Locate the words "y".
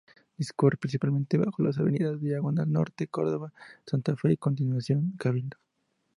4.29-4.33